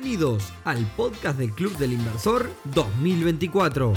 Bienvenidos 0.00 0.52
al 0.62 0.86
podcast 0.96 1.40
del 1.40 1.50
Club 1.50 1.76
del 1.76 1.94
Inversor 1.94 2.48
2024. 2.72 3.92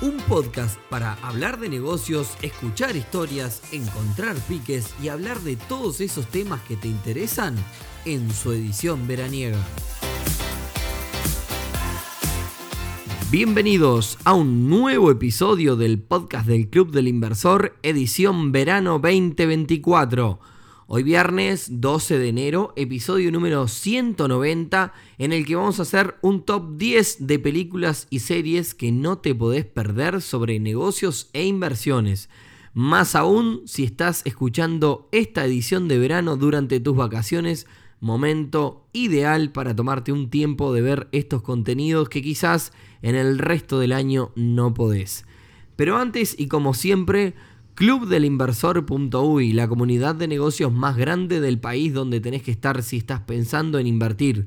Un 0.00 0.16
podcast 0.26 0.78
para 0.88 1.12
hablar 1.16 1.60
de 1.60 1.68
negocios, 1.68 2.34
escuchar 2.40 2.96
historias, 2.96 3.62
encontrar 3.70 4.34
piques 4.48 4.94
y 5.02 5.08
hablar 5.08 5.40
de 5.40 5.56
todos 5.56 6.00
esos 6.00 6.26
temas 6.28 6.62
que 6.62 6.76
te 6.76 6.88
interesan 6.88 7.54
en 8.06 8.32
su 8.32 8.52
edición 8.52 9.06
veraniega. 9.06 9.58
Bienvenidos 13.30 14.16
a 14.24 14.32
un 14.32 14.70
nuevo 14.70 15.10
episodio 15.10 15.76
del 15.76 16.00
podcast 16.00 16.46
del 16.46 16.70
Club 16.70 16.92
del 16.92 17.08
Inversor, 17.08 17.76
edición 17.82 18.52
verano 18.52 18.92
2024. 18.92 20.53
Hoy 20.86 21.02
viernes 21.02 21.80
12 21.80 22.18
de 22.18 22.28
enero, 22.28 22.74
episodio 22.76 23.32
número 23.32 23.68
190, 23.68 24.92
en 25.16 25.32
el 25.32 25.46
que 25.46 25.56
vamos 25.56 25.78
a 25.78 25.82
hacer 25.82 26.16
un 26.20 26.42
top 26.42 26.76
10 26.76 27.26
de 27.26 27.38
películas 27.38 28.06
y 28.10 28.18
series 28.18 28.74
que 28.74 28.92
no 28.92 29.16
te 29.16 29.34
podés 29.34 29.64
perder 29.64 30.20
sobre 30.20 30.60
negocios 30.60 31.30
e 31.32 31.46
inversiones. 31.46 32.28
Más 32.74 33.14
aún 33.14 33.62
si 33.64 33.84
estás 33.84 34.20
escuchando 34.26 35.08
esta 35.10 35.46
edición 35.46 35.88
de 35.88 35.98
verano 35.98 36.36
durante 36.36 36.80
tus 36.80 36.94
vacaciones, 36.94 37.66
momento 38.00 38.86
ideal 38.92 39.52
para 39.52 39.74
tomarte 39.74 40.12
un 40.12 40.28
tiempo 40.28 40.74
de 40.74 40.82
ver 40.82 41.08
estos 41.12 41.40
contenidos 41.40 42.10
que 42.10 42.20
quizás 42.20 42.74
en 43.00 43.14
el 43.14 43.38
resto 43.38 43.78
del 43.78 43.92
año 43.92 44.32
no 44.36 44.74
podés. 44.74 45.24
Pero 45.76 45.96
antes 45.96 46.38
y 46.38 46.46
como 46.48 46.74
siempre, 46.74 47.34
Clubdelinversor.uy, 47.74 49.52
la 49.52 49.66
comunidad 49.66 50.14
de 50.14 50.28
negocios 50.28 50.72
más 50.72 50.96
grande 50.96 51.40
del 51.40 51.58
país 51.58 51.92
donde 51.92 52.20
tenés 52.20 52.44
que 52.44 52.52
estar 52.52 52.80
si 52.84 52.98
estás 52.98 53.22
pensando 53.22 53.80
en 53.80 53.88
invertir. 53.88 54.46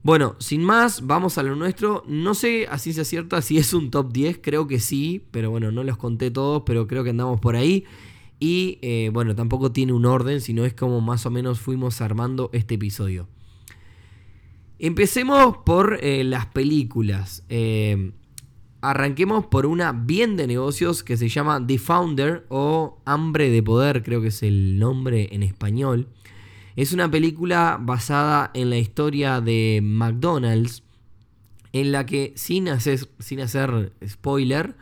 Bueno, 0.03 0.37
sin 0.39 0.63
más, 0.63 1.07
vamos 1.07 1.39
a 1.39 1.43
lo 1.43 1.57
nuestro. 1.57 2.05
No 2.07 2.35
sé 2.35 2.67
a 2.69 2.79
ciencia 2.79 3.05
cierta 3.05 3.43
si 3.43 3.59
es 3.59 3.75
un 3.75 3.91
top 3.91 4.13
10, 4.13 4.39
creo 4.41 4.67
que 4.67 4.79
sí, 4.79 5.25
pero 5.31 5.51
bueno, 5.51 5.73
no 5.73 5.83
los 5.83 5.97
conté 5.97 6.31
todos, 6.31 6.63
pero 6.65 6.87
creo 6.87 7.05
que 7.05 7.11
andamos 7.11 7.41
por 7.41 7.57
ahí. 7.57 7.85
Y 8.41 8.79
eh, 8.83 9.11
bueno, 9.13 9.35
tampoco 9.35 9.73
tiene 9.73 9.93
un 9.93 10.07
orden, 10.07 10.41
sino 10.41 10.65
es 10.65 10.73
como 10.75 11.01
más 11.01 11.27
o 11.27 11.31
menos 11.31 11.59
fuimos 11.59 12.01
armando 12.01 12.51
este 12.53 12.75
episodio. 12.75 13.27
Empecemos 14.79 15.59
por 15.65 15.99
eh, 16.03 16.23
las 16.23 16.47
películas. 16.47 17.45
Eh, 17.49 18.13
arranquemos 18.81 19.47
por 19.47 19.67
una 19.67 19.91
bien 19.91 20.37
de 20.37 20.47
negocios 20.47 21.03
que 21.03 21.17
se 21.17 21.29
llama 21.29 21.65
The 21.67 21.79
Founder 21.79 22.47
o 22.49 23.01
Hambre 23.05 23.51
de 23.51 23.63
Poder, 23.63 24.05
creo 24.05 24.23
que 24.23 24.29
es 24.29 24.45
el 24.45 24.79
nombre 24.79 25.29
en 25.33 25.43
español. 25.43 26.09
Es 26.79 26.93
una 26.93 27.11
película 27.11 27.77
basada 27.81 28.53
en 28.55 28.71
la 28.71 28.79
historia 28.79 29.41
de 29.41 29.81
McDonald's, 29.83 30.85
en 31.73 31.91
la 31.91 32.07
que, 32.07 32.33
sin 32.37 32.69
hacer, 32.69 33.01
sin 33.19 33.41
hacer 33.41 33.93
spoiler, 34.07 34.77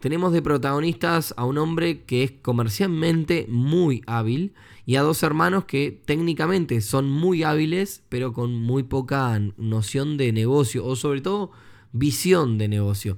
tenemos 0.00 0.34
de 0.34 0.42
protagonistas 0.42 1.32
a 1.38 1.46
un 1.46 1.56
hombre 1.56 2.02
que 2.02 2.24
es 2.24 2.32
comercialmente 2.42 3.46
muy 3.48 4.02
hábil 4.06 4.52
y 4.84 4.96
a 4.96 5.00
dos 5.00 5.22
hermanos 5.22 5.64
que 5.64 5.98
técnicamente 6.04 6.82
son 6.82 7.10
muy 7.10 7.42
hábiles, 7.42 8.02
pero 8.10 8.34
con 8.34 8.54
muy 8.54 8.82
poca 8.82 9.40
noción 9.56 10.18
de 10.18 10.32
negocio 10.32 10.84
o 10.84 10.94
sobre 10.94 11.22
todo 11.22 11.52
visión 11.92 12.58
de 12.58 12.68
negocio. 12.68 13.16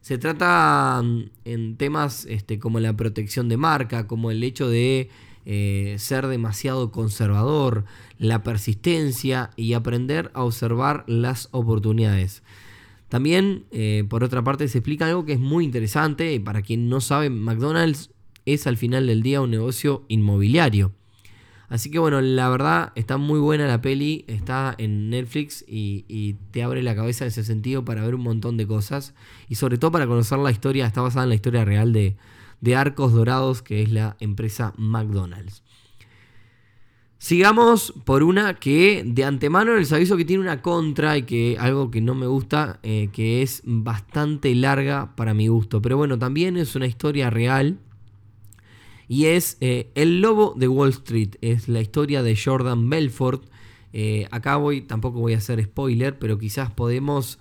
Se 0.00 0.18
trata 0.18 1.00
mm, 1.04 1.22
en 1.44 1.76
temas 1.76 2.26
este, 2.26 2.58
como 2.58 2.80
la 2.80 2.96
protección 2.96 3.48
de 3.48 3.58
marca, 3.58 4.08
como 4.08 4.32
el 4.32 4.42
hecho 4.42 4.68
de 4.68 5.08
eh, 5.46 5.96
ser 5.98 6.26
demasiado 6.26 6.90
conservador, 6.90 7.84
la 8.18 8.42
persistencia 8.42 9.50
y 9.56 9.72
aprender 9.72 10.30
a 10.34 10.44
observar 10.44 11.04
las 11.06 11.48
oportunidades. 11.52 12.42
También, 13.08 13.64
eh, 13.72 14.04
por 14.08 14.22
otra 14.22 14.44
parte, 14.44 14.68
se 14.68 14.78
explica 14.78 15.06
algo 15.06 15.24
que 15.24 15.32
es 15.32 15.40
muy 15.40 15.64
interesante. 15.64 16.38
Para 16.40 16.62
quien 16.62 16.88
no 16.88 17.00
sabe, 17.00 17.28
McDonald's 17.28 18.10
es 18.46 18.66
al 18.66 18.76
final 18.76 19.06
del 19.06 19.22
día 19.22 19.40
un 19.40 19.50
negocio 19.50 20.04
inmobiliario. 20.08 20.92
Así 21.68 21.90
que 21.90 22.00
bueno, 22.00 22.20
la 22.20 22.48
verdad 22.48 22.92
está 22.96 23.16
muy 23.16 23.38
buena 23.38 23.66
la 23.68 23.80
peli, 23.80 24.24
está 24.26 24.74
en 24.76 25.08
Netflix 25.08 25.64
y, 25.68 26.04
y, 26.08 26.34
te 26.50 26.64
abre 26.64 26.82
la 26.82 26.96
cabeza 26.96 27.24
en 27.24 27.28
ese 27.28 27.44
sentido 27.44 27.84
para 27.84 28.04
ver 28.04 28.16
un 28.16 28.22
montón 28.22 28.56
de 28.56 28.66
cosas 28.66 29.14
y 29.48 29.54
sobre 29.54 29.78
todo 29.78 29.92
para 29.92 30.08
conocer 30.08 30.38
la 30.40 30.50
historia, 30.50 30.84
está 30.84 31.00
basada 31.00 31.22
en 31.22 31.28
la 31.28 31.36
historia 31.36 31.64
real 31.64 31.92
de, 31.92 32.16
de 32.60 32.76
Arcos 32.76 33.12
Dorados, 33.12 33.62
que 33.62 33.82
es 33.82 33.90
la 33.90 34.16
empresa 34.20 34.74
McDonald's. 34.76 35.62
Sigamos 37.22 37.92
por 38.06 38.22
una 38.22 38.54
que 38.54 39.02
de 39.04 39.24
antemano 39.24 39.76
les 39.76 39.92
aviso 39.92 40.16
que 40.16 40.24
tiene 40.24 40.42
una 40.42 40.62
contra 40.62 41.18
y 41.18 41.24
que 41.24 41.58
algo 41.60 41.90
que 41.90 42.00
no 42.00 42.14
me 42.14 42.26
gusta, 42.26 42.80
eh, 42.82 43.10
que 43.12 43.42
es 43.42 43.60
bastante 43.66 44.54
larga 44.54 45.14
para 45.16 45.34
mi 45.34 45.46
gusto. 45.48 45.82
Pero 45.82 45.98
bueno, 45.98 46.18
también 46.18 46.56
es 46.56 46.76
una 46.76 46.86
historia 46.86 47.28
real. 47.28 47.78
Y 49.06 49.26
es 49.26 49.58
eh, 49.60 49.90
El 49.94 50.22
Lobo 50.22 50.54
de 50.56 50.68
Wall 50.68 50.90
Street. 50.90 51.34
Es 51.42 51.68
la 51.68 51.82
historia 51.82 52.22
de 52.22 52.38
Jordan 52.42 52.88
Belfort. 52.88 53.44
Eh, 53.92 54.26
acá 54.30 54.56
voy, 54.56 54.80
tampoco 54.80 55.20
voy 55.20 55.34
a 55.34 55.38
hacer 55.38 55.62
spoiler, 55.62 56.18
pero 56.18 56.38
quizás 56.38 56.70
podemos 56.70 57.38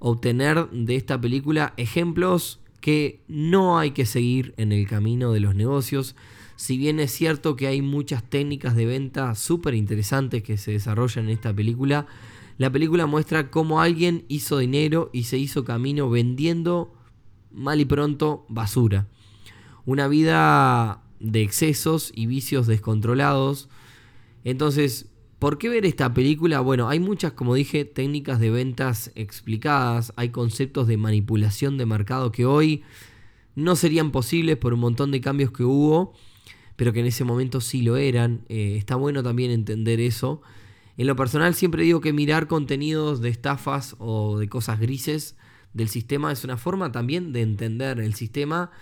obtener 0.00 0.68
de 0.70 0.96
esta 0.96 1.20
película 1.20 1.72
ejemplos 1.76 2.59
que 2.80 3.22
no 3.28 3.78
hay 3.78 3.92
que 3.92 4.06
seguir 4.06 4.54
en 4.56 4.72
el 4.72 4.86
camino 4.86 5.32
de 5.32 5.40
los 5.40 5.54
negocios. 5.54 6.16
Si 6.56 6.76
bien 6.76 7.00
es 7.00 7.12
cierto 7.12 7.56
que 7.56 7.66
hay 7.66 7.82
muchas 7.82 8.28
técnicas 8.28 8.76
de 8.76 8.86
venta 8.86 9.34
súper 9.34 9.74
interesantes 9.74 10.42
que 10.42 10.56
se 10.56 10.72
desarrollan 10.72 11.26
en 11.26 11.30
esta 11.30 11.54
película, 11.54 12.06
la 12.58 12.70
película 12.70 13.06
muestra 13.06 13.50
cómo 13.50 13.80
alguien 13.80 14.24
hizo 14.28 14.58
dinero 14.58 15.10
y 15.12 15.24
se 15.24 15.38
hizo 15.38 15.64
camino 15.64 16.10
vendiendo 16.10 16.92
mal 17.50 17.80
y 17.80 17.84
pronto 17.84 18.44
basura. 18.48 19.08
Una 19.86 20.08
vida 20.08 21.02
de 21.20 21.42
excesos 21.42 22.12
y 22.14 22.26
vicios 22.26 22.66
descontrolados. 22.66 23.68
Entonces, 24.44 25.06
¿Por 25.40 25.56
qué 25.56 25.70
ver 25.70 25.86
esta 25.86 26.12
película? 26.12 26.60
Bueno, 26.60 26.90
hay 26.90 27.00
muchas, 27.00 27.32
como 27.32 27.54
dije, 27.54 27.86
técnicas 27.86 28.40
de 28.40 28.50
ventas 28.50 29.10
explicadas, 29.14 30.12
hay 30.16 30.28
conceptos 30.28 30.86
de 30.86 30.98
manipulación 30.98 31.78
de 31.78 31.86
mercado 31.86 32.30
que 32.30 32.44
hoy 32.44 32.82
no 33.54 33.74
serían 33.74 34.10
posibles 34.12 34.58
por 34.58 34.74
un 34.74 34.80
montón 34.80 35.10
de 35.10 35.22
cambios 35.22 35.50
que 35.50 35.64
hubo, 35.64 36.12
pero 36.76 36.92
que 36.92 37.00
en 37.00 37.06
ese 37.06 37.24
momento 37.24 37.62
sí 37.62 37.80
lo 37.80 37.96
eran. 37.96 38.42
Eh, 38.50 38.74
está 38.76 38.96
bueno 38.96 39.22
también 39.22 39.50
entender 39.50 39.98
eso. 39.98 40.42
En 40.98 41.06
lo 41.06 41.16
personal 41.16 41.54
siempre 41.54 41.84
digo 41.84 42.02
que 42.02 42.12
mirar 42.12 42.46
contenidos 42.46 43.22
de 43.22 43.30
estafas 43.30 43.96
o 43.98 44.38
de 44.38 44.46
cosas 44.46 44.78
grises 44.78 45.36
del 45.72 45.88
sistema 45.88 46.32
es 46.32 46.44
una 46.44 46.58
forma 46.58 46.92
también 46.92 47.32
de 47.32 47.40
entender 47.40 47.98
el 47.98 48.12
sistema 48.12 48.72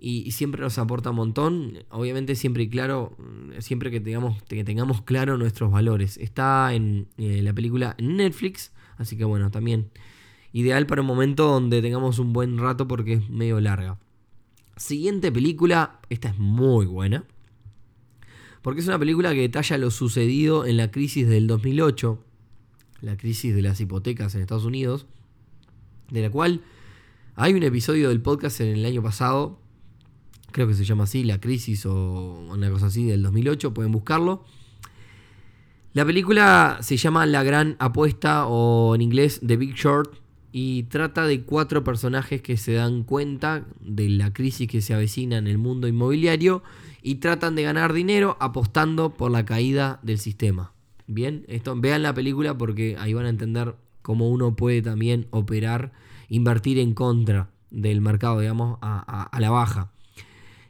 y, 0.00 0.30
siempre 0.32 0.62
nos 0.62 0.78
aporta 0.78 1.10
un 1.10 1.16
montón. 1.16 1.78
Obviamente 1.90 2.34
siempre 2.34 2.62
y 2.64 2.68
claro, 2.68 3.16
mm, 3.18 3.60
siempre 3.60 3.90
que 3.90 4.00
tengamos, 4.00 4.42
que 4.44 4.64
tengamos 4.64 5.02
claro 5.02 5.36
nuestros 5.36 5.70
valores. 5.70 6.16
Está 6.16 6.72
en 6.74 7.08
eh, 7.18 7.42
la 7.42 7.52
película 7.52 7.94
Netflix, 7.98 8.72
así 8.96 9.16
que 9.16 9.24
bueno, 9.24 9.50
también 9.50 9.90
ideal 10.52 10.86
para 10.86 11.02
un 11.02 11.06
momento 11.06 11.46
donde 11.46 11.82
tengamos 11.82 12.18
un 12.18 12.32
buen 12.32 12.58
rato 12.58 12.88
porque 12.88 13.14
es 13.14 13.28
medio 13.28 13.60
larga. 13.60 13.98
Siguiente 14.76 15.30
película, 15.30 16.00
esta 16.08 16.30
es 16.30 16.38
muy 16.38 16.86
buena. 16.86 17.24
Porque 18.62 18.80
es 18.80 18.86
una 18.86 18.98
película 18.98 19.32
que 19.32 19.40
detalla 19.40 19.78
lo 19.78 19.90
sucedido 19.90 20.66
en 20.66 20.76
la 20.76 20.90
crisis 20.90 21.28
del 21.28 21.46
2008, 21.46 22.22
la 23.02 23.16
crisis 23.16 23.54
de 23.54 23.62
las 23.62 23.80
hipotecas 23.80 24.34
en 24.34 24.42
Estados 24.42 24.64
Unidos, 24.64 25.06
de 26.10 26.22
la 26.22 26.30
cual 26.30 26.62
hay 27.36 27.54
un 27.54 27.62
episodio 27.62 28.08
del 28.08 28.20
podcast 28.20 28.60
en 28.60 28.68
el 28.68 28.84
año 28.84 29.02
pasado 29.02 29.59
creo 30.52 30.66
que 30.66 30.74
se 30.74 30.84
llama 30.84 31.04
así, 31.04 31.24
La 31.24 31.40
Crisis 31.40 31.86
o 31.86 32.46
una 32.50 32.70
cosa 32.70 32.86
así 32.86 33.04
del 33.04 33.22
2008, 33.22 33.74
pueden 33.74 33.92
buscarlo. 33.92 34.44
La 35.92 36.04
película 36.04 36.78
se 36.82 36.96
llama 36.96 37.26
La 37.26 37.42
Gran 37.42 37.74
Apuesta 37.80 38.46
o 38.46 38.94
en 38.94 39.02
inglés 39.02 39.40
The 39.44 39.56
Big 39.56 39.74
Short 39.74 40.14
y 40.52 40.84
trata 40.84 41.26
de 41.26 41.42
cuatro 41.42 41.82
personajes 41.82 42.42
que 42.42 42.56
se 42.56 42.74
dan 42.74 43.02
cuenta 43.02 43.64
de 43.80 44.08
la 44.08 44.32
crisis 44.32 44.68
que 44.68 44.82
se 44.82 44.94
avecina 44.94 45.38
en 45.38 45.48
el 45.48 45.58
mundo 45.58 45.88
inmobiliario 45.88 46.62
y 47.02 47.16
tratan 47.16 47.56
de 47.56 47.64
ganar 47.64 47.92
dinero 47.92 48.36
apostando 48.40 49.14
por 49.14 49.32
la 49.32 49.44
caída 49.44 49.98
del 50.02 50.18
sistema. 50.18 50.72
Bien, 51.08 51.44
esto 51.48 51.74
vean 51.74 52.04
la 52.04 52.14
película 52.14 52.56
porque 52.56 52.96
ahí 52.98 53.12
van 53.12 53.26
a 53.26 53.30
entender 53.30 53.74
cómo 54.02 54.28
uno 54.28 54.54
puede 54.54 54.82
también 54.82 55.26
operar, 55.30 55.92
invertir 56.28 56.78
en 56.78 56.94
contra 56.94 57.50
del 57.70 58.00
mercado, 58.00 58.38
digamos, 58.40 58.78
a 58.80 59.36
la 59.40 59.50
baja. 59.50 59.90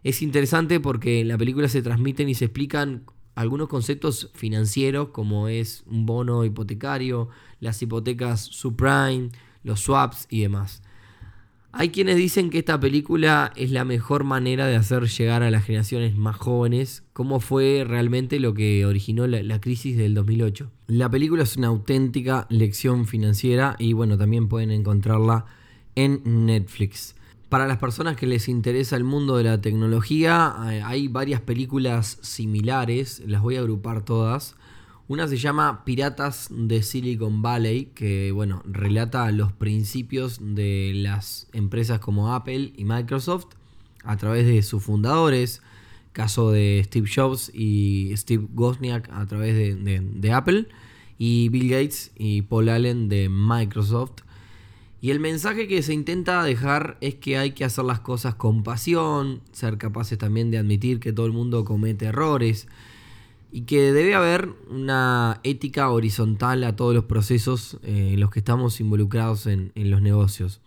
Es 0.02 0.23
interesante 0.23 0.81
porque 0.81 1.20
en 1.20 1.29
la 1.29 1.38
película 1.38 1.69
se 1.69 1.82
transmiten 1.82 2.29
y 2.29 2.35
se 2.35 2.47
explican 2.47 3.05
algunos 3.35 3.69
conceptos 3.69 4.31
financieros 4.35 5.08
como 5.08 5.49
es 5.49 5.85
un 5.87 6.06
bono 6.06 6.44
hipotecario, 6.44 7.29
las 7.61 7.81
hipotecas 7.82 8.41
subprime, 8.41 9.31
los 9.62 9.81
swaps 9.81 10.26
y 10.31 10.41
demás. 10.41 10.82
Hay 11.73 11.91
quienes 11.91 12.17
dicen 12.17 12.50
que 12.50 12.58
esta 12.58 12.81
película 12.81 13.52
es 13.55 13.70
la 13.70 13.85
mejor 13.85 14.25
manera 14.25 14.67
de 14.67 14.75
hacer 14.75 15.05
llegar 15.06 15.44
a 15.44 15.52
las 15.52 15.64
generaciones 15.64 16.17
más 16.17 16.37
jóvenes 16.37 17.05
cómo 17.12 17.38
fue 17.38 17.85
realmente 17.87 18.41
lo 18.41 18.55
que 18.55 18.85
originó 18.85 19.29
la, 19.29 19.61
crisis 19.61 19.96
del 19.96 20.14
2008. 20.14 20.69
La 20.88 21.08
película 21.08 21.44
es 21.44 21.56
una 21.56 21.69
auténtica 21.69 22.49
lección 22.50 23.06
financiera 23.06 23.76
y 23.79 23.93
bueno, 23.93 24.19
también 24.19 24.49
pueden 24.49 24.73
encontrarla 24.73 25.46
en 25.94 26.46
Netflix. 26.46 27.14
Para 27.50 27.67
las 27.67 27.79
personas 27.79 28.17
que 28.17 28.29
les 28.29 28.49
interesa 28.49 28.94
el 28.94 29.02
mundo 29.02 29.37
de 29.37 29.43
la 29.43 29.61
tecnología, 29.61 30.55
eh, 30.70 30.82
hay 30.85 31.08
varias 31.08 31.41
películas 31.41 32.19
similares, 32.23 33.25
las 33.26 33.43
voy 33.43 33.56
a 33.56 33.58
agrupar 33.58 34.05
todas. 34.05 34.55
Una 35.08 35.26
se 35.26 35.37
llama 35.37 35.85
Piratas 35.85 36.47
de 36.52 36.85
Silicon 36.85 37.43
Valley, 37.43 37.87
que 37.87 38.31
bueno, 38.31 38.62
relata 38.67 39.29
los 39.32 39.52
principios 39.52 40.38
de 40.41 40.93
las 40.94 41.49
empresas 41.52 41.99
como 41.99 42.32
Apple 42.32 42.73
y 42.76 42.85
Microsoft 42.85 43.47
a 44.05 44.17
través 44.17 44.46
de 44.46 44.62
sus 44.62 44.85
fundadores, 44.85 45.61
caso 46.12 46.53
de 46.53 46.81
Steve 46.85 47.11
Jobs 47.12 47.50
y 47.53 48.12
Steve 48.14 48.46
Wozniak 48.55 49.11
a 49.12 49.26
través 49.26 49.56
de, 49.56 50.32
Apple, 50.32 50.69
y 51.19 51.49
Bill 51.49 51.69
Gates 51.69 52.12
y 52.17 52.43
Paul 52.43 52.69
Allen 52.69 53.08
de 53.08 53.29
Microsoft. 53.29 54.23
Y 55.02 55.11
el 55.11 55.20
mensaje 55.20 55.67
que 55.67 55.82
se 55.82 55.94
intenta 55.94 56.43
dejar 56.44 56.99
es 57.00 57.14
que 57.14 57.38
hay 57.38 57.52
que 57.52 57.64
hacer 57.64 57.85
las 57.85 58.00
cosas 58.00 58.35
con 58.35 58.62
pasión, 58.62 59.41
ser 59.52 59.79
capaces 59.79 60.19
también 60.19 60.50
de 60.50 60.58
admitir 60.58 61.00
que 61.00 61.12
todo 61.12 61.25
el 61.25 61.32
mundo 61.32 61.64
comete 61.64 62.06
errores 62.06 62.69
y 63.50 63.62
que 63.62 63.93
debe 63.93 64.14
haber 64.14 64.50
una 64.69 65.41
ética 65.43 65.91
horizontal 65.91 66.62
a 66.64 66.76
todos 66.76 66.94
los 66.94 67.05
procesos 67.05 67.79
eh, 67.82 68.11
en 68.12 68.20
los 68.20 68.31
que 68.31 68.41
estamos 68.41 68.79
involucrados 68.81 69.47
en, 69.47 69.73
los 69.75 70.02
negocios. 70.02 70.61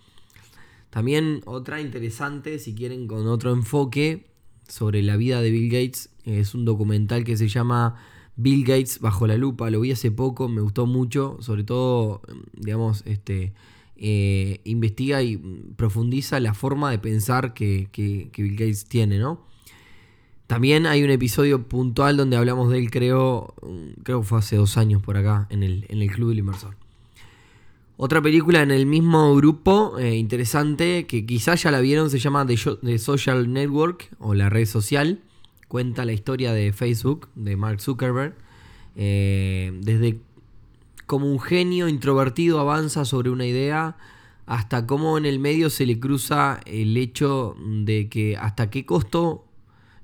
También 0.89 1.41
otra 1.45 1.79
interesante, 1.79 2.57
si 2.57 2.74
quieren, 2.74 3.07
con 3.07 3.27
otro 3.27 3.51
enfoque 3.53 4.25
sobre 4.68 5.03
la 5.03 5.15
vida 5.15 5.41
de 5.41 5.51
Bill 5.51 5.69
Gates, 5.69 6.09
es 6.25 6.56
un 6.56 6.65
documental 6.65 7.24
que 7.24 7.38
se 7.38 7.47
llama 7.47 7.95
Bill 8.36 8.63
Gates 8.63 9.00
bajo 9.00 9.27
la 9.27 9.38
lupa. 9.38 9.69
Lo 9.69 9.79
vi 9.81 9.91
hace 9.91 10.12
poco, 10.12 10.50
me 10.50 10.62
gustó 10.62 10.86
mucho, 10.88 11.38
sobre 11.39 11.63
todo, 11.63 12.21
digamos, 12.53 13.03
este, 13.06 13.53
eh, 13.95 14.62
investiga 14.63 15.22
y 15.22 15.38
profundiza 15.75 16.40
la 16.40 16.54
forma 16.54 16.92
de 16.92 17.00
pensar 17.00 17.54
que, 17.54 17.90
Bill 18.36 18.56
Gates 18.56 18.86
tiene, 18.86 19.19
¿no? 19.19 19.45
También 20.48 20.86
hay 20.86 21.04
un 21.04 21.10
episodio 21.10 21.68
puntual 21.68 22.18
donde 22.18 22.36
hablamos 22.36 22.69
de 22.69 22.78
él, 22.80 22.92
creo, 22.92 23.56
creo 24.04 24.22
que 24.22 24.28
fue 24.28 24.40
hace 24.40 24.56
dos 24.56 24.78
años 24.78 25.01
por 25.01 25.18
acá, 25.18 25.48
en 25.50 25.63
el, 25.63 25.86
en 25.90 26.01
el 26.01 26.12
Club 26.12 26.30
del 26.30 26.40
Inversor. 26.40 26.75
Otra 27.95 28.22
película 28.22 28.62
en 28.63 28.72
el 28.72 28.86
mismo 28.88 29.36
grupo, 29.36 29.98
eh, 30.00 30.16
interesante, 30.16 31.06
que 31.06 31.25
quizás 31.25 31.62
ya 31.63 31.72
la 31.72 31.80
vieron, 31.80 32.10
se 32.10 32.18
llama 32.18 32.46
The, 32.46 32.98
Social 32.98 33.54
Network 33.54 34.10
o 34.19 34.34
La 34.34 34.50
Red 34.50 34.66
Social. 34.66 35.22
Cuenta 35.68 36.04
la 36.04 36.13
historia 36.13 36.54
de 36.54 36.74
Facebook, 36.74 37.30
de 37.36 37.56
Mark 37.56 37.81
Zuckerberg. 37.81 38.36
Eh, 38.96 39.72
desde 39.81 40.19
como 41.05 41.31
un 41.31 41.39
genio 41.39 41.88
introvertido 41.88 42.59
avanza 42.59 43.05
sobre 43.05 43.29
una 43.29 43.45
idea 43.45 43.97
hasta 44.45 44.85
cómo 44.85 45.17
en 45.17 45.25
el 45.25 45.39
medio 45.39 45.69
se 45.69 45.85
le 45.85 46.00
cruza 46.00 46.59
el 46.65 46.97
hecho 46.97 47.55
de 47.59 48.09
que 48.09 48.38
hasta 48.38 48.69
qué 48.69 48.85
costo 48.85 49.45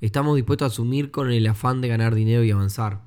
estamos 0.02 0.36
dispuestos 0.36 0.66
a 0.66 0.74
asumir 0.74 1.12
con 1.12 1.32
el 1.32 1.46
afán 1.48 1.82
de 1.82 1.90
ganar 1.90 2.16
dinero 2.16 2.44
y 2.44 2.52
avanzar. 2.52 3.02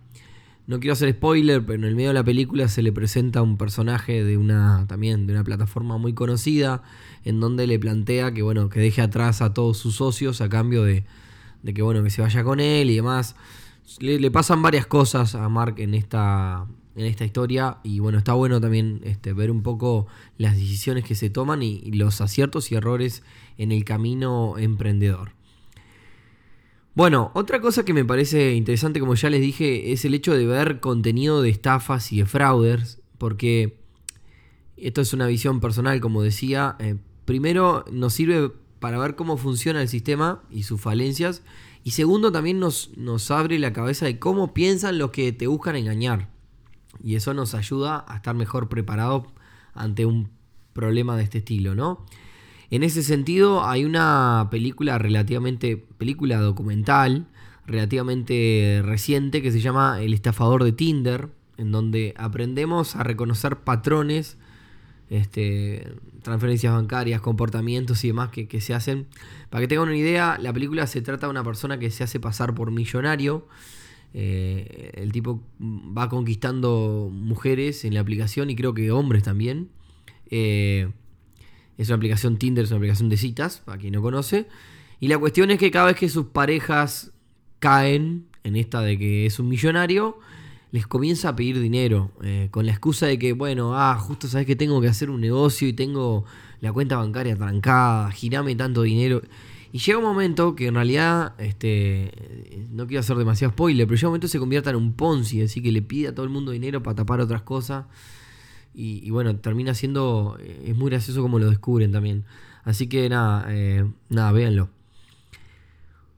No 0.67 0.79
quiero 0.79 0.93
hacer 0.93 1.13
spoiler, 1.13 1.65
pero 1.67 1.79
en 1.81 1.85
el 1.85 1.97
medio 1.97 2.11
de 2.11 2.15
la 2.15 2.25
película 2.25 2.69
se 2.69 2.83
le 2.83 2.93
presenta 2.93 3.43
un 3.43 3.57
personaje 3.57 4.23
de 4.23 4.37
una 4.37 4.87
también 4.87 5.27
de 5.27 5.33
una 5.33 5.43
plataforma 5.43 5.99
muy 5.99 6.15
conocida 6.15 6.83
en 7.25 7.41
donde 7.41 7.67
le 7.67 7.79
plantea 7.79 8.33
que 8.33 8.43
bueno, 8.43 8.69
que 8.69 8.79
deje 8.79 9.03
atrás 9.03 9.43
a 9.43 9.55
todos 9.55 9.79
sus 9.79 9.97
socios 9.97 10.41
a 10.41 10.49
cambio 10.49 10.85
de, 10.85 11.05
que 11.65 11.83
bueno, 11.83 12.03
que 12.05 12.11
se 12.11 12.23
vaya 12.23 12.45
con 12.45 12.61
él 12.61 12.91
y 12.91 12.97
demás. 12.97 13.35
Le, 13.99 14.31
pasan 14.31 14.63
varias 14.63 14.87
cosas 14.87 15.35
a 15.35 15.49
Mark 15.49 15.75
en 15.79 15.95
esta 15.95 16.67
en 16.95 17.07
esta 17.07 17.25
historia 17.25 17.79
y 17.83 18.01
bueno, 18.01 18.19
está 18.19 18.35
bueno 18.35 18.61
también 18.61 19.01
este, 19.05 19.33
ver 19.33 19.51
un 19.51 19.63
poco 19.63 20.07
las 20.39 20.57
decisiones 20.57 21.05
que 21.05 21.15
se 21.15 21.31
toman 21.31 21.63
y 21.63 21.91
los 21.93 22.21
aciertos 22.21 22.71
y 22.71 22.75
errores 22.75 23.23
en 23.59 23.73
el 23.73 23.85
camino 23.85 24.59
emprendedor. 24.59 25.33
Bueno, 26.95 27.31
otra 27.33 27.63
cosa 27.63 27.87
que 27.87 27.95
me 27.95 28.05
parece 28.05 28.53
interesante, 28.53 29.01
como 29.01 29.15
ya 29.15 29.31
les 29.31 29.41
dije, 29.41 29.93
es 29.93 30.05
el 30.05 30.13
hecho 30.13 30.37
de 30.37 30.45
ver 30.45 30.81
contenido 30.81 31.41
de 31.41 31.49
estafas 31.49 32.13
y 32.13 32.19
de 32.19 32.27
fraudes, 32.27 33.01
porque 33.17 33.79
esto 34.77 35.01
es 35.01 35.15
una 35.15 35.27
visión 35.27 35.61
personal, 35.61 36.03
como 36.03 36.23
decía. 36.23 36.77
Eh, 36.81 36.97
primero, 37.25 37.87
nos 37.91 38.13
sirve 38.13 38.51
para 38.79 38.99
ver 38.99 39.15
cómo 39.15 39.39
funciona 39.39 39.81
el 39.81 39.89
sistema 39.89 40.43
y 40.51 40.65
sus 40.65 40.83
falencias. 40.83 41.43
Y 41.83 41.93
segundo, 41.93 42.31
también 42.31 42.61
nos, 42.61 42.91
nos 42.99 43.31
abre 43.31 43.59
la 43.59 43.73
cabeza 43.73 44.05
de 44.05 44.19
cómo 44.19 44.53
piensan 44.53 44.99
los 44.99 45.13
que 45.13 45.33
te 45.33 45.47
buscan 45.47 45.77
engañar. 45.77 46.32
Y 47.03 47.17
eso 47.17 47.35
nos 47.35 47.55
ayuda 47.55 48.05
a 48.09 48.17
estar 48.17 48.35
mejor 48.35 48.69
preparados 48.69 49.25
ante 49.75 50.07
un 50.07 50.31
problema 50.73 51.17
de 51.17 51.25
este 51.25 51.39
estilo, 51.39 51.75
¿no? 51.75 52.05
En 52.71 52.83
ese 52.83 53.03
sentido, 53.03 53.67
hay 53.67 53.85
una 53.85 54.49
película 54.51 54.97
relativamente, 54.99 55.77
película 55.77 56.39
documental, 56.39 57.27
relativamente 57.67 58.81
reciente, 58.83 59.43
que 59.43 59.53
se 59.53 59.61
llama 59.61 60.01
El 60.01 60.15
estafador 60.15 60.65
de 60.65 60.73
Tinder, 60.73 61.29
en 61.59 61.71
donde 61.71 62.15
aprendemos 62.17 62.97
a 62.97 63.03
reconocer 63.03 63.59
patrones, 63.59 64.39
este, 65.11 65.95
transferencias 66.23 66.73
bancarias, 66.73 67.21
comportamientos 67.21 68.03
y 68.05 68.09
demás 68.09 68.31
que, 68.31 68.61
se 68.61 68.75
hacen. 68.75 69.07
Para 69.51 69.61
que 69.61 69.69
tengan 69.69 69.89
una 69.89 69.97
idea, 69.97 70.39
la 70.41 70.53
película 70.53 70.87
se 70.87 71.03
trata 71.03 71.27
de 71.27 71.31
una 71.31 71.45
persona 71.45 71.79
que 71.79 71.91
se 71.91 72.05
hace 72.05 72.21
pasar 72.21 72.55
por 72.55 72.71
millonario. 72.71 73.47
Eh, 74.15 74.93
el 74.95 75.11
tipo 75.13 75.43
va 75.59 76.09
conquistando 76.09 77.11
mujeres 77.13 77.85
en 77.85 77.95
la 77.95 78.01
aplicación 78.01 78.51
y 78.51 78.57
creo 78.57 78.75
que 78.75 78.91
hombres 78.91 79.23
también. 79.23 79.71
Eh, 80.31 80.91
es 81.79 81.89
una 81.89 81.97
aplicación 81.97 82.37
Tinder, 82.37 82.65
es 82.65 82.71
una 82.71 82.79
aplicación 82.79 83.09
de 83.09 83.17
citas, 83.17 83.63
para 83.65 83.79
quien 83.79 83.95
no 83.95 84.03
conoce. 84.03 84.47
Y 85.01 85.09
la 85.09 85.19
cuestión 85.19 85.51
es 85.51 85.59
que 85.59 85.71
cada 85.71 85.87
vez 85.87 85.97
que 85.97 86.09
sus 86.09 86.27
parejas 86.27 87.13
caen 87.59 88.27
en 88.45 88.57
esta 88.57 88.81
de 88.81 88.99
que 88.99 89.27
es 89.27 89.39
un 89.39 89.49
millonario, 89.49 90.19
les 90.71 90.87
comienza 90.87 91.31
a 91.31 91.37
pedir 91.37 91.61
dinero. 91.61 92.11
Eh, 92.23 92.49
con 92.51 92.67
la 92.67 92.73
excusa 92.73 93.07
de 93.07 93.19
que, 93.19 93.33
bueno, 93.33 93.79
ah, 93.79 93.97
justo 93.99 94.29
sabes 94.29 94.47
que 94.47 94.57
tengo 94.57 94.81
que 94.81 94.89
hacer 94.89 95.11
un 95.11 95.21
negocio 95.21 95.69
y 95.69 95.73
tengo 95.73 96.25
la 96.61 96.73
cuenta 96.73 96.97
bancaria 96.97 97.37
trancada, 97.37 98.11
girame 98.11 98.55
tanto 98.57 98.83
dinero. 98.83 99.23
Y 99.73 99.79
llega 99.79 99.99
un 99.99 100.05
momento 100.05 100.55
que 100.55 100.67
en 100.67 100.75
realidad, 100.75 101.33
este, 101.39 102.67
no 102.71 102.87
quiero 102.87 103.01
hacer 103.01 103.17
demasiado 103.17 103.53
spoiler, 103.53 103.87
pero 103.87 103.97
llega 103.97 104.09
un 104.09 104.13
momento 104.13 104.27
que 104.27 104.33
se 104.33 104.39
convierta 104.39 104.71
en 104.71 104.77
un 104.77 104.93
Ponzi, 104.93 105.41
así 105.41 105.63
que 105.63 105.73
le 105.73 105.81
pide 105.81 106.09
a 106.09 106.15
todo 106.15 106.25
el 106.25 106.31
mundo 106.31 106.53
dinero 106.53 106.83
para 106.83 106.97
tapar 106.97 107.21
otras 107.21 107.43
cosas. 107.43 107.87
Y, 108.75 109.11
bueno, 109.11 109.37
termina 109.37 109.75
siendo. 109.75 110.39
Eh, 110.41 110.65
es 110.69 110.77
muy 110.77 110.91
gracioso 110.91 111.21
como 111.21 111.39
lo 111.39 111.49
descubren 111.49 111.93
también. 111.93 112.25
Así 112.65 112.87
que 112.87 113.09
nada, 113.09 113.47
eh, 113.49 113.85
nada, 114.09 114.33
véanlo. 114.33 114.69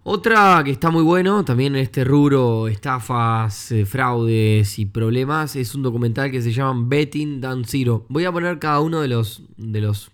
Otra 0.06 0.60
que 0.64 0.70
está 0.70 0.90
muy 0.90 1.02
bueno, 1.02 1.46
también 1.46 1.74
en 1.76 1.82
este 1.82 2.04
rubro, 2.04 2.68
estafas, 2.68 3.72
eh, 3.72 3.86
fraudes 3.86 4.78
y 4.78 4.84
problemas, 4.84 5.56
es 5.56 5.74
un 5.74 5.82
documental 5.82 6.30
que 6.30 6.42
se 6.42 6.52
llama 6.52 6.84
Betting 6.86 7.40
Down 7.40 7.64
Zero. 7.64 8.04
Voy 8.10 8.26
a 8.26 8.30
poner 8.30 8.58
cada 8.58 8.80
uno 8.80 9.00
de 9.00 9.08
los, 9.08 9.42
de 9.56 9.80
los, 9.80 10.10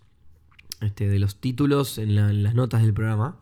este, 0.81 1.09
de 1.09 1.19
los 1.19 1.37
títulos 1.37 1.99
en 1.99 2.43
las 2.43 2.55
notas 2.55 2.83
del 2.83 2.95
programa. 2.95 3.37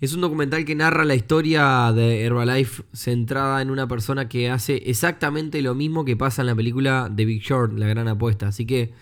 Es 0.00 0.14
un 0.14 0.22
documental 0.22 0.64
que 0.64 0.74
narra 0.74 1.04
la 1.04 1.14
historia 1.14 1.92
de 1.94 2.24
Herbalife 2.24 2.84
centrada 2.94 3.60
en 3.60 3.70
una 3.70 3.86
persona 3.86 4.28
que 4.30 4.48
hace 4.48 4.76
exactamente 4.86 5.60
lo 5.60 5.74
mismo 5.74 6.06
que 6.06 6.16
pasa 6.16 6.40
en 6.40 6.46
la 6.46 6.54
película 6.54 7.12
The 7.14 7.26
Big 7.26 7.42
Short, 7.42 7.78
La 7.78 7.86
Gran 7.86 8.08
Apuesta. 8.08 8.48
Así 8.48 8.64
que 8.64 8.94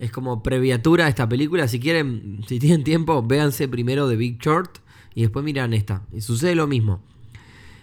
es 0.00 0.10
como 0.10 0.42
previatura 0.42 1.06
a 1.06 1.08
esta 1.08 1.28
película. 1.28 1.68
Si 1.68 1.78
quieren, 1.78 2.40
si 2.48 2.58
tienen 2.58 2.82
tiempo, 2.82 3.22
véanse 3.22 3.68
primero 3.68 4.08
The 4.08 4.16
Big 4.16 4.40
Short 4.40 4.78
y 5.14 5.22
después 5.22 5.44
miran 5.44 5.72
esta. 5.72 6.02
Y 6.12 6.20
sucede 6.20 6.56
lo 6.56 6.66
mismo. 6.66 7.00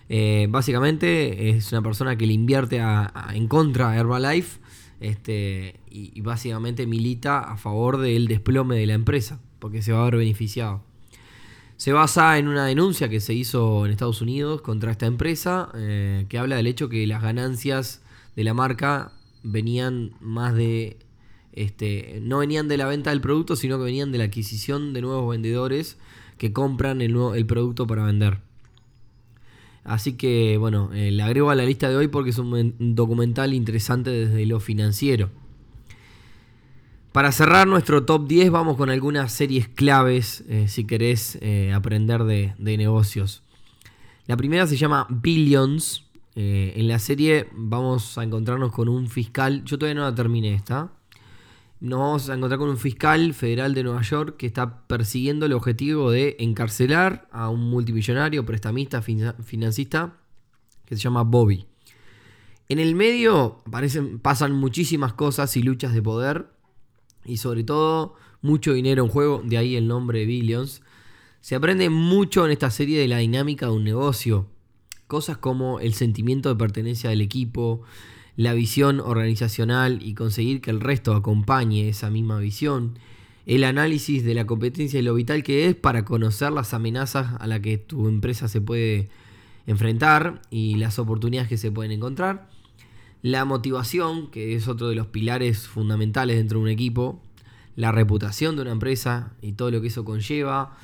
Eh, 0.10 0.48
básicamente 0.50 1.51
es 1.51 1.71
una 1.71 1.81
persona 1.81 2.17
que 2.17 2.27
le 2.27 2.33
invierte 2.33 2.81
en 3.33 3.48
contra 3.48 3.91
a 3.91 3.98
Herbalife 3.98 4.60
este, 5.01 5.79
y, 5.89 6.22
básicamente 6.22 6.88
milita 6.88 7.39
a 7.39 7.58
favor 7.58 7.98
del 7.98 8.27
desplome 8.27 8.77
de 8.77 8.86
la 8.86 8.93
empresa 8.93 9.39
porque 9.60 9.81
se 9.81 9.91
va 9.91 10.01
a 10.01 10.05
ver 10.05 10.17
beneficiado. 10.17 10.84
Se 11.75 11.91
basa 11.93 12.38
en 12.38 12.48
una 12.48 12.65
denuncia 12.65 13.10
que 13.10 13.20
se 13.20 13.34
hizo 13.34 13.86
en 13.86 13.91
Estados 13.91 14.22
Unidos 14.22 14.62
contra 14.62 14.91
esta 14.91 15.08
empresa, 15.08 15.70
eh, 15.75 16.25
que 16.29 16.38
habla 16.38 16.55
del 16.55 16.67
hecho 16.67 16.89
que 16.89 17.05
las 17.08 17.22
ganancias 17.22 18.01
de 18.36 18.43
la 18.43 18.53
marca 18.53 19.12
venían 19.43 20.12
más 20.20 20.53
de. 20.53 20.98
Este, 21.53 22.20
no 22.22 22.38
venían 22.38 22.67
de 22.67 22.77
la 22.77 22.86
venta 22.86 23.10
del 23.10 23.20
producto, 23.20 23.55
sino 23.55 23.77
que 23.77 23.84
venían 23.84 24.12
de 24.12 24.20
la 24.20 24.25
adquisición 24.25 24.93
de 24.93 25.01
nuevos 25.01 25.29
vendedores 25.29 25.98
que 26.38 26.53
compran 26.53 27.01
el, 27.01 27.13
nuevo, 27.13 27.36
el 27.36 27.46
producto 27.46 27.88
para 27.88 28.05
vender. 28.05 28.39
Así 29.83 30.13
que 30.13 30.57
bueno, 30.57 30.91
eh, 30.93 31.11
le 31.11 31.23
agrego 31.23 31.50
a 31.50 31.55
la 31.55 31.65
lista 31.65 31.89
de 31.89 31.95
hoy 31.95 32.07
porque 32.07 32.29
es 32.29 32.38
un 32.38 32.95
documental 32.95 33.53
interesante 33.53 34.09
desde 34.09 34.45
lo 34.45 34.59
financiero. 34.59 35.29
Para 37.11 37.33
cerrar 37.33 37.67
nuestro 37.67 38.05
top 38.05 38.25
10 38.25 38.51
vamos 38.51 38.77
con 38.77 38.89
algunas 38.89 39.33
series 39.33 39.67
claves 39.67 40.45
eh, 40.47 40.69
si 40.69 40.85
querés 40.85 41.38
eh, 41.41 41.73
aprender 41.73 42.23
de, 42.23 42.53
negocios. 42.57 43.43
La 44.27 44.38
primera 44.38 44.65
se 44.65 44.77
llama 44.77 45.07
Billions. 45.09 46.05
Eh, 46.35 46.71
en 46.77 46.88
la 46.88 47.00
serie 47.00 47.50
vamos 47.51 48.17
a 48.17 48.23
encontrarnos 48.23 48.71
con 48.71 48.88
un 48.88 49.09
fiscal, 49.09 49.65
yo 49.65 49.77
todavía 49.77 50.00
no 50.00 50.07
la 50.07 50.15
terminé 50.15 50.53
esta. 50.53 50.89
Nos 51.81 51.97
vamos 51.97 52.29
a 52.29 52.35
encontrar 52.35 52.59
con 52.59 52.69
un 52.69 52.77
fiscal 52.77 53.33
federal 53.33 53.73
de 53.73 53.81
Nueva 53.81 54.03
York 54.03 54.38
que 54.38 54.45
está 54.45 54.85
persiguiendo 54.85 55.47
el 55.47 55.53
objetivo 55.53 56.11
de 56.11 56.35
encarcelar 56.38 57.27
a 57.31 57.50
un 57.50 57.71
multimillonario, 57.71 58.45
prestamista, 58.45 59.01
financista, 59.01 60.19
que 60.85 60.95
se 60.95 61.01
llama 61.01 61.23
Bobby. 61.23 61.65
En 62.69 62.77
el 62.77 62.93
medio 62.93 63.63
pasan 64.21 64.51
muchísimas 64.51 65.13
cosas 65.13 65.57
y 65.57 65.63
luchas 65.63 65.95
de 65.95 66.03
poder 66.03 66.51
y 67.25 67.38
sobre 67.38 67.63
todo 67.63 68.13
mucho 68.43 68.73
dinero 68.73 69.03
en 69.03 69.09
juego, 69.09 69.41
de 69.43 69.57
ahí 69.57 69.75
el 69.75 69.88
nombre 69.88 70.27
Billions. 70.27 70.83
Se 71.39 71.55
aprende 71.55 71.89
mucho 71.89 72.45
en 72.45 72.51
esta 72.51 72.69
serie 72.69 73.00
de 73.00 73.07
la 73.07 73.17
dinámica 73.17 73.65
de 73.65 73.71
un 73.71 73.83
negocio. 73.83 74.45
Cosas 75.07 75.38
como 75.39 75.79
el 75.79 75.95
sentimiento 75.95 76.50
de 76.50 76.55
pertenencia 76.57 77.09
del 77.09 77.21
equipo, 77.21 77.81
la 78.41 78.53
visión 78.53 79.00
organizacional 79.00 80.00
y 80.01 80.15
conseguir 80.15 80.62
que 80.62 80.71
el 80.71 80.79
resto 80.79 81.13
acompañe 81.13 81.88
esa 81.88 82.10
misma 82.10 82.39
visión, 82.39 82.98
el 83.45 83.63
análisis 83.63 84.24
de 84.24 84.33
la 84.33 84.48
competencia 84.48 85.00
y 85.00 85.03
lo 85.03 85.13
vital 85.13 85.43
que 85.43 85.67
es 85.67 85.75
para 85.75 86.05
conocer 86.05 86.51
las 86.51 86.74
amenazas 86.74 87.39
a 87.39 87.45
las 87.45 87.60
que 87.60 87.77
tu 87.77 88.07
empresa 88.07 88.48
se 88.48 88.60
puede 88.60 89.10
enfrentar 89.67 90.41
y 90.50 90.75
las 90.75 90.98
oportunidades 90.98 91.50
que 91.50 91.57
se 91.57 91.71
pueden 91.71 91.91
encontrar 91.91 92.50
la 93.21 93.45
motivación, 93.45 94.31
que 94.31 94.55
es 94.55 94.67
otro 94.67 94.89
de 94.89 94.95
los 94.95 95.05
pilares 95.05 95.67
fundamentales 95.67 96.38
dentro 96.38 96.57
de 96.57 96.63
un 96.63 96.69
equipo, 96.69 97.21
la 97.75 97.91
reputación 97.91 98.55
de 98.55 98.63
una 98.63 98.71
empresa 98.71 99.33
y 99.43 99.51
todo 99.51 99.69
lo 99.69 99.81
que 99.81 99.89
eso 99.89 100.03
conlleva. 100.03 100.75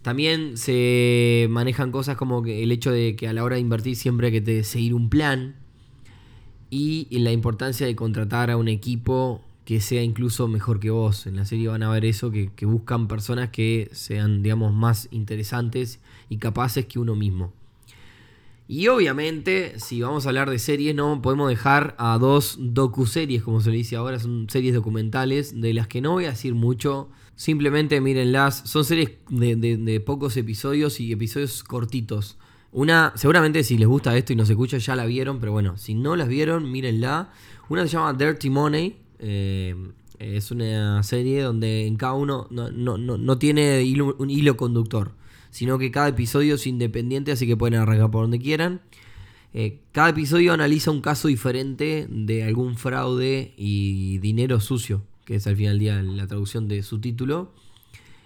También 0.00 0.56
se 0.56 1.48
manejan 1.50 1.92
cosas 1.92 2.16
como 2.16 2.42
el 2.46 2.72
hecho 2.72 2.90
de 2.90 3.14
que 3.14 3.28
a 3.28 3.34
la 3.34 3.44
hora 3.44 3.56
de 3.56 3.60
invertir 3.60 3.94
siempre 3.94 4.28
hay 4.28 4.40
que 4.40 4.64
seguir 4.64 4.94
un 4.94 5.10
plan 5.10 5.56
y 6.70 7.06
la 7.18 7.32
importancia 7.32 7.86
de 7.86 7.96
contratar 7.96 8.50
a 8.50 8.56
un 8.56 8.68
equipo 8.68 9.42
que 9.68 9.82
sea 9.82 10.02
incluso 10.02 10.48
mejor 10.48 10.80
que 10.80 10.88
vos. 10.88 11.26
En 11.26 11.36
la 11.36 11.44
serie 11.44 11.68
van 11.68 11.82
a 11.82 11.90
ver 11.90 12.06
eso, 12.06 12.30
que, 12.30 12.48
buscan 12.64 13.06
personas 13.06 13.50
que 13.50 13.90
sean, 13.92 14.42
digamos, 14.42 14.72
más 14.72 15.08
interesantes 15.10 16.00
y 16.30 16.38
capaces 16.38 16.86
que 16.86 16.98
uno 16.98 17.14
mismo. 17.14 17.52
Y 18.66 18.88
obviamente, 18.88 19.78
si 19.78 20.00
vamos 20.00 20.24
a 20.24 20.30
hablar 20.30 20.48
de 20.48 20.58
series, 20.58 20.94
no 20.94 21.20
podemos 21.20 21.50
dejar 21.50 21.94
a 21.98 22.16
dos 22.16 22.56
docu-series, 22.58 23.42
como 23.42 23.60
se 23.60 23.68
le 23.68 23.76
dice 23.76 23.96
ahora, 23.96 24.18
son 24.18 24.48
series 24.48 24.72
documentales, 24.72 25.60
de 25.60 25.74
las 25.74 25.86
que 25.86 26.00
no 26.00 26.12
voy 26.12 26.24
a 26.24 26.30
decir 26.30 26.54
mucho. 26.54 27.10
Simplemente 27.36 28.00
mírenlas. 28.00 28.62
Son 28.64 28.86
series 28.86 29.18
de, 29.28 30.00
pocos 30.00 30.38
episodios 30.38 30.98
y 30.98 31.12
episodios 31.12 31.62
cortitos. 31.62 32.38
Una, 32.72 33.12
seguramente 33.16 33.64
si 33.64 33.78
les 33.78 33.88
gusta 33.88 34.16
esto 34.16 34.32
y 34.32 34.36
no 34.36 34.44
se 34.44 34.52
escucha, 34.52 34.78
ya 34.78 34.94
la 34.94 35.06
vieron, 35.06 35.40
pero 35.40 35.52
bueno, 35.52 35.76
si 35.78 35.94
no 35.94 36.16
las 36.16 36.28
vieron, 36.28 36.70
mírenla. 36.70 37.30
Una 37.68 37.82
se 37.82 37.88
llama 37.88 38.12
Dirty 38.12 38.50
Money. 38.50 38.96
Eh, 39.18 39.74
es 40.18 40.50
una 40.50 41.02
serie 41.02 41.42
donde 41.42 41.86
en 41.86 41.96
cada 41.96 42.14
uno 42.14 42.46
no, 42.50 42.70
no 42.70 43.38
tiene 43.38 43.80
un 44.18 44.30
hilo 44.30 44.56
conductor 44.56 45.12
sino 45.50 45.78
que 45.78 45.90
cada 45.90 46.08
episodio 46.08 46.54
es 46.54 46.66
independiente, 46.66 47.32
así 47.32 47.46
que 47.46 47.56
pueden 47.56 47.80
arrancar 47.80 48.10
por 48.10 48.22
donde 48.22 48.38
quieran. 48.38 48.80
Eh, 49.54 49.80
cada 49.92 50.10
episodio 50.10 50.52
analiza 50.52 50.90
un 50.90 51.00
caso 51.00 51.28
diferente 51.28 52.06
de 52.10 52.44
algún 52.44 52.76
fraude 52.76 53.54
y 53.56 54.18
dinero 54.18 54.60
sucio, 54.60 55.02
que 55.24 55.36
es 55.36 55.46
al 55.46 55.56
final 55.56 55.74
del 55.74 55.80
día 55.80 56.02
la 56.02 56.26
traducción 56.26 56.68
de 56.68 56.82
su 56.82 57.00
título. 57.00 57.52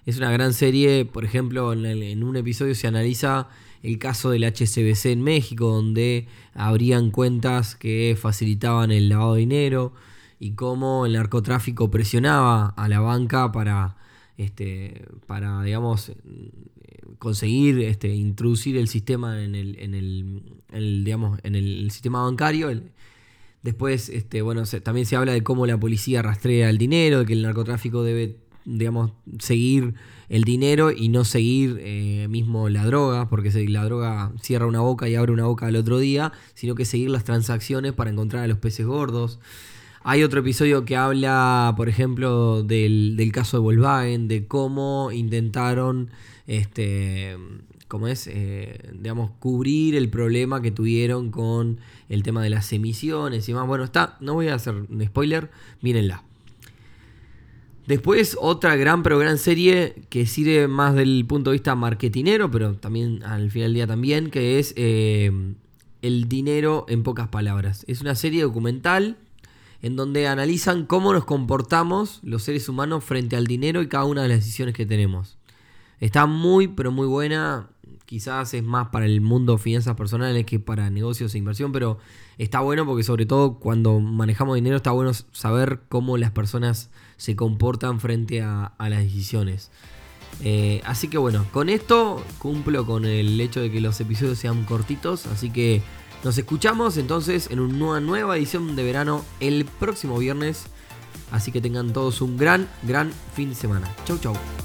Es 0.04 0.18
una 0.18 0.32
gran 0.32 0.52
serie, 0.52 1.04
por 1.04 1.24
ejemplo, 1.24 1.72
en, 1.72 2.24
un 2.24 2.36
episodio 2.36 2.74
se 2.74 2.88
analiza 2.88 3.48
el 3.82 3.98
caso 3.98 4.30
del 4.30 4.44
HSBC 4.44 5.06
en 5.06 5.22
México, 5.22 5.68
donde 5.68 6.28
habrían 6.54 7.10
cuentas 7.10 7.74
que 7.74 8.16
facilitaban 8.20 8.92
el 8.92 9.08
lavado 9.08 9.34
de 9.34 9.40
dinero 9.40 9.92
y 10.38 10.52
cómo 10.52 11.06
el 11.06 11.14
narcotráfico 11.14 11.90
presionaba 11.90 12.68
a 12.76 12.88
la 12.88 13.00
banca 13.00 13.52
para, 13.52 13.96
este, 14.36 15.06
para 15.26 15.62
digamos, 15.62 16.12
conseguir 17.18 17.78
este, 17.80 18.08
introducir 18.08 18.76
el 18.76 18.88
sistema 18.88 19.42
en 19.42 19.54
el, 19.54 19.78
en 19.78 19.94
el, 19.94 21.04
digamos, 21.04 21.38
en 21.44 21.54
el 21.54 21.90
sistema 21.92 22.22
bancario. 22.22 22.68
después, 23.62 24.08
este, 24.08 24.42
bueno, 24.42 24.64
también 24.82 25.06
se 25.06 25.14
habla 25.14 25.32
de 25.32 25.44
cómo 25.44 25.66
la 25.66 25.78
policía 25.78 26.22
rastrea 26.22 26.70
el 26.70 26.78
dinero, 26.78 27.20
de 27.20 27.26
que 27.26 27.32
el 27.34 27.42
narcotráfico 27.42 28.02
debe, 28.02 28.38
digamos, 28.64 29.12
seguir 29.38 29.94
el 30.32 30.44
dinero 30.44 30.90
y 30.90 31.10
no 31.10 31.26
seguir 31.26 31.78
eh, 31.82 32.26
mismo 32.30 32.70
la 32.70 32.86
droga, 32.86 33.28
porque 33.28 33.50
la 33.68 33.84
droga 33.84 34.32
cierra 34.40 34.64
una 34.66 34.80
boca 34.80 35.06
y 35.06 35.14
abre 35.14 35.30
una 35.30 35.44
boca 35.44 35.66
al 35.66 35.76
otro 35.76 35.98
día, 35.98 36.32
sino 36.54 36.74
que 36.74 36.86
seguir 36.86 37.10
las 37.10 37.24
transacciones 37.24 37.92
para 37.92 38.10
encontrar 38.10 38.42
a 38.42 38.46
los 38.46 38.56
peces 38.56 38.86
gordos. 38.86 39.40
Hay 40.02 40.22
otro 40.22 40.40
episodio 40.40 40.86
que 40.86 40.96
habla, 40.96 41.74
por 41.76 41.90
ejemplo, 41.90 42.62
del, 42.62 43.14
del 43.18 43.30
caso 43.30 43.58
de 43.58 43.60
Volkswagen, 43.60 44.26
de 44.26 44.46
cómo 44.46 45.10
intentaron 45.12 46.08
este, 46.46 47.36
¿cómo 47.86 48.08
es? 48.08 48.26
Eh, 48.26 48.90
digamos, 48.94 49.32
cubrir 49.38 49.96
el 49.96 50.08
problema 50.08 50.62
que 50.62 50.70
tuvieron 50.70 51.30
con 51.30 51.78
el 52.08 52.22
tema 52.22 52.42
de 52.42 52.48
las 52.48 52.72
emisiones 52.72 53.46
y 53.50 53.52
más. 53.52 53.66
Bueno, 53.66 53.84
está, 53.84 54.16
no 54.20 54.32
voy 54.32 54.48
a 54.48 54.54
hacer 54.54 54.74
un 54.74 55.04
spoiler, 55.04 55.50
mírenla. 55.82 56.24
Después 57.92 58.38
otra 58.40 58.74
gran 58.76 59.02
pero 59.02 59.18
gran 59.18 59.36
serie 59.36 60.06
que 60.08 60.24
sirve 60.24 60.66
más 60.66 60.94
del 60.94 61.26
punto 61.28 61.50
de 61.50 61.56
vista 61.56 61.74
marketinero, 61.74 62.50
pero 62.50 62.72
también 62.72 63.22
al 63.22 63.50
final 63.50 63.66
del 63.68 63.74
día 63.74 63.86
también, 63.86 64.30
que 64.30 64.58
es 64.58 64.72
eh, 64.78 65.30
El 66.00 66.26
dinero 66.26 66.86
en 66.88 67.02
pocas 67.02 67.28
palabras. 67.28 67.84
Es 67.88 68.00
una 68.00 68.14
serie 68.14 68.44
documental 68.44 69.18
en 69.82 69.96
donde 69.96 70.26
analizan 70.26 70.86
cómo 70.86 71.12
nos 71.12 71.26
comportamos 71.26 72.20
los 72.22 72.44
seres 72.44 72.66
humanos 72.66 73.04
frente 73.04 73.36
al 73.36 73.46
dinero 73.46 73.82
y 73.82 73.88
cada 73.88 74.06
una 74.06 74.22
de 74.22 74.28
las 74.28 74.38
decisiones 74.38 74.74
que 74.74 74.86
tenemos. 74.86 75.36
Está 76.00 76.24
muy, 76.24 76.68
pero 76.68 76.92
muy 76.92 77.06
buena. 77.06 77.68
Quizás 78.06 78.52
es 78.54 78.62
más 78.62 78.88
para 78.88 79.06
el 79.06 79.20
mundo 79.20 79.58
finanzas 79.58 79.96
personales 79.96 80.44
que 80.44 80.58
para 80.58 80.90
negocios 80.90 81.34
e 81.34 81.38
inversión, 81.38 81.72
pero 81.72 81.98
está 82.38 82.60
bueno 82.60 82.84
porque 82.84 83.04
sobre 83.04 83.26
todo 83.26 83.54
cuando 83.58 84.00
manejamos 84.00 84.54
dinero 84.56 84.76
está 84.76 84.90
bueno 84.90 85.12
saber 85.32 85.80
cómo 85.88 86.16
las 86.18 86.30
personas 86.30 86.90
se 87.16 87.36
comportan 87.36 88.00
frente 88.00 88.42
a, 88.42 88.72
las 88.78 89.04
decisiones. 89.04 89.70
Eh, 90.42 90.82
así 90.84 91.08
que 91.08 91.18
bueno, 91.18 91.46
con 91.52 91.68
esto 91.68 92.24
cumplo 92.38 92.84
con 92.86 93.04
el 93.04 93.40
hecho 93.40 93.60
de 93.60 93.70
que 93.70 93.80
los 93.80 94.00
episodios 94.00 94.38
sean 94.38 94.64
cortitos, 94.64 95.26
así 95.26 95.50
que 95.50 95.82
nos 96.24 96.38
escuchamos 96.38 96.96
entonces 96.98 97.50
en 97.50 97.58
una 97.58 98.00
nueva 98.00 98.36
edición 98.36 98.76
de 98.76 98.84
verano 98.84 99.24
el 99.40 99.64
próximo 99.64 100.18
viernes. 100.18 100.66
Así 101.32 101.50
que 101.50 101.60
tengan 101.60 101.92
todos 101.92 102.20
un 102.20 102.36
gran, 102.36 102.68
gran 102.82 103.10
fin 103.34 103.48
de 103.48 103.54
semana. 103.54 103.88
Chau, 104.04 104.18
chau. 104.18 104.61